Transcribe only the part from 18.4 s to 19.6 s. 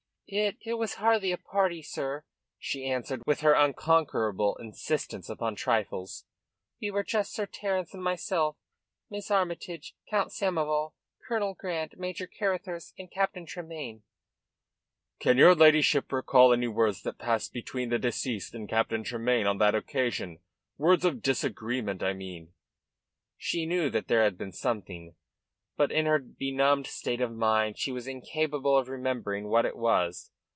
and Captain Tremayne on